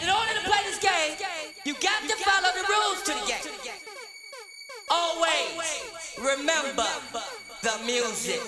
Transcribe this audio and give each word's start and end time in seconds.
And 0.00 0.08
in 0.08 0.14
order 0.14 0.32
to 0.34 0.40
play 0.48 0.60
this 0.64 0.78
game, 0.78 1.16
you 1.64 1.74
got 1.74 2.02
to 2.08 2.16
follow 2.22 2.50
the 2.54 2.64
rules 2.68 3.02
to 3.02 3.12
the 3.12 3.26
game. 3.26 3.72
Always 4.88 5.82
remember 6.18 6.86
the 7.62 7.78
music. 7.84 8.40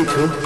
Okay. 0.00 0.37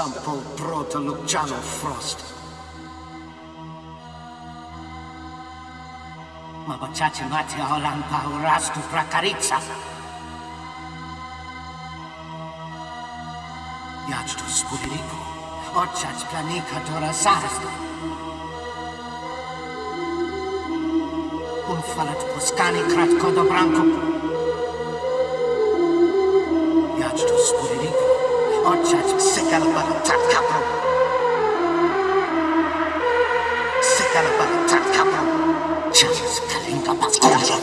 istampo 0.00 0.42
prota 0.56 0.98
Luciano 0.98 1.60
Frost. 1.60 2.24
Ma 6.66 6.76
baciaci 6.76 7.24
mate 7.28 7.60
holan 7.60 8.02
paurastu 8.10 8.80
prakarica. 8.90 9.60
Jać 14.08 14.34
tu 14.34 14.44
spudiriku, 14.50 15.16
oczać 15.74 16.24
planika 16.30 16.80
dora 16.88 17.12
sarasta. 17.12 17.70
Un 21.68 21.82
falat 21.82 22.24
poscani 22.34 22.80
kratko 22.80 23.30
do 23.30 23.44
branko. 28.70 28.90
Jać 28.90 29.02
tu 29.02 29.20
spudiriku, 29.20 29.20
oczać 29.20 29.24
sekal 29.34 29.62
balatat 29.62 30.20
kapro. 30.32 30.60
Sekal 33.82 34.24
balatat 34.38 34.96
kapro. 34.96 35.22
Chas 35.92 36.40
kalinga 36.52 36.94
paskolja. 36.94 37.40
Thank 37.46 37.59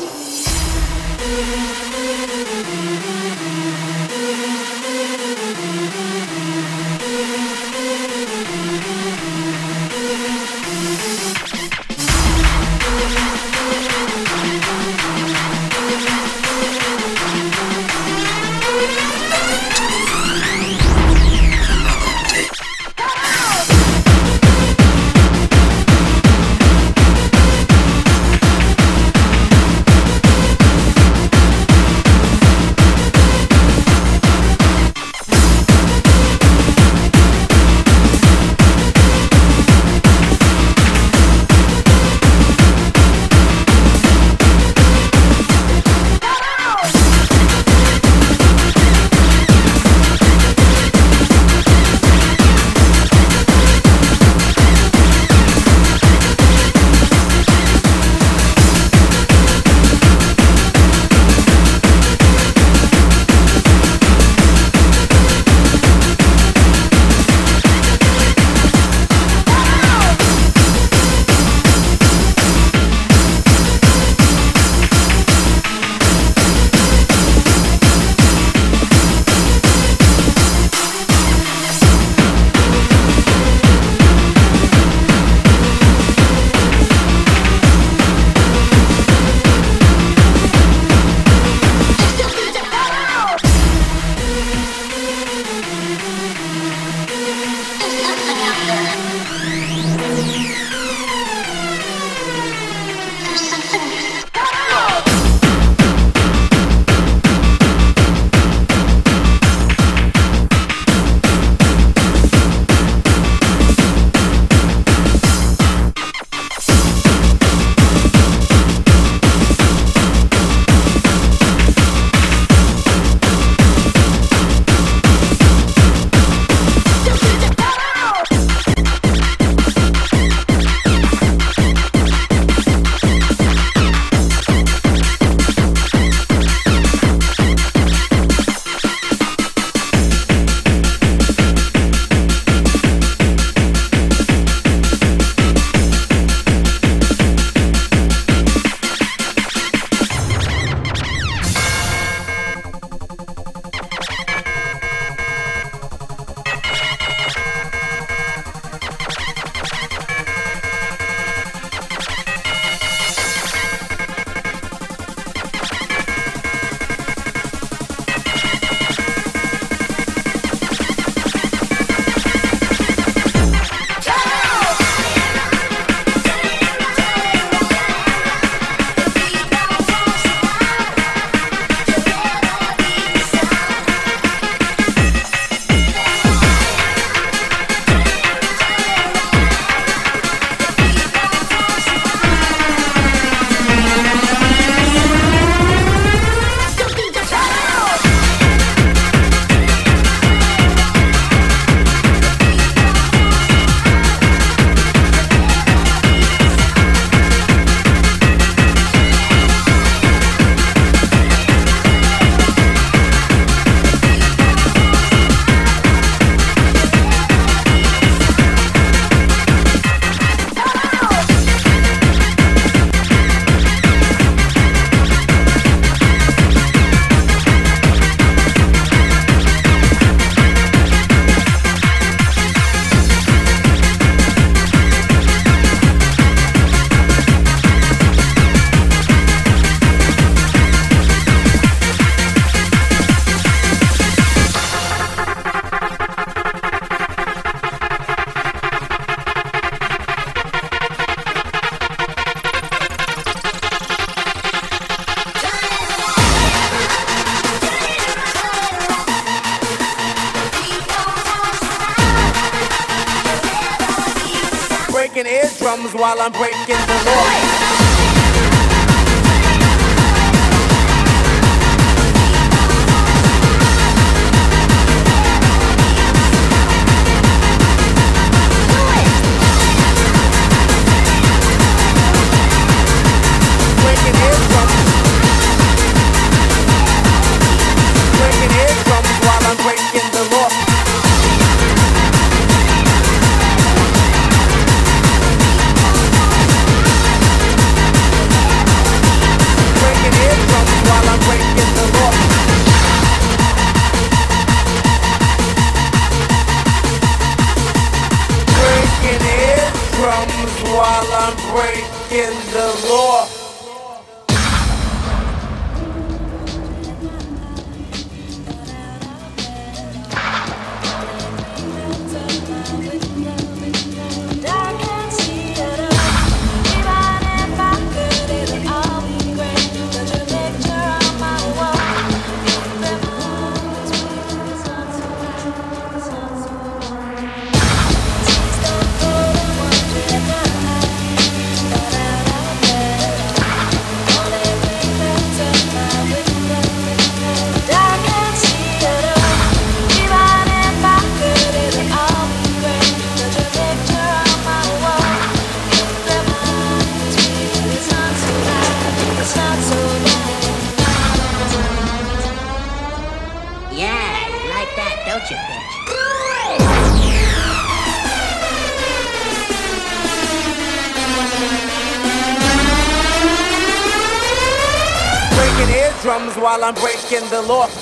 the 377.41 377.43
law. 377.43 377.76